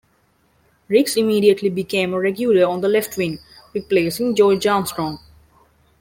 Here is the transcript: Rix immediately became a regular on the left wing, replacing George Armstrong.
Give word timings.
Rix 0.87 1.15
immediately 1.15 1.69
became 1.69 2.11
a 2.15 2.19
regular 2.19 2.65
on 2.67 2.81
the 2.81 2.87
left 2.87 3.17
wing, 3.17 3.37
replacing 3.71 4.33
George 4.33 4.65
Armstrong. 4.65 5.19